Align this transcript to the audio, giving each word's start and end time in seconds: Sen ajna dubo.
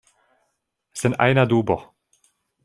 Sen 1.01 1.13
ajna 1.27 1.45
dubo. 1.53 1.77